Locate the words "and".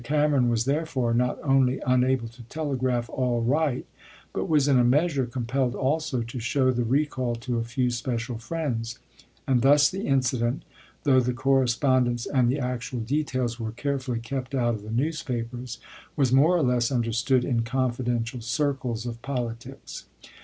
9.47-9.61, 12.25-12.49